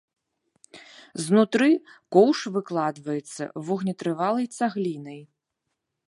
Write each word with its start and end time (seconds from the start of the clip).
Знутры 1.25 1.67
коўш 2.15 2.39
выкладваецца 2.55 3.43
вогнетрывалай 3.67 4.47
цаглінай. 4.61 5.21